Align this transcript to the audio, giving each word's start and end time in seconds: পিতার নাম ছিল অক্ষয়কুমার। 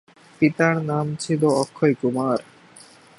পিতার 0.39 0.75
নাম 0.89 1.05
ছিল 1.15 1.41
অক্ষয়কুমার। 1.61 2.39